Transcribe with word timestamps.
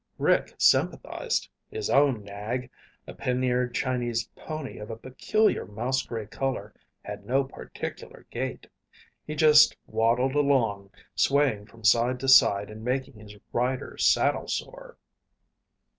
Rick 0.17 0.55
sympathized. 0.57 1.47
His 1.69 1.87
own 1.87 2.23
nag, 2.23 2.71
a 3.05 3.13
pin 3.13 3.43
eared 3.43 3.75
Chinese 3.75 4.27
pony 4.35 4.79
of 4.79 4.89
a 4.89 4.95
peculiar 4.95 5.67
mouse 5.67 6.01
gray 6.03 6.25
color, 6.25 6.73
had 7.03 7.23
no 7.23 7.43
particular 7.43 8.25
gait. 8.31 8.65
He 9.27 9.35
just 9.35 9.77
waddled 9.85 10.33
along, 10.33 10.89
swaying 11.13 11.67
from 11.67 11.83
side 11.83 12.19
to 12.21 12.27
side 12.27 12.71
and 12.71 12.83
making 12.83 13.19
his 13.19 13.37
rider 13.53 13.95
saddle 13.99 14.47
sore. 14.47 14.97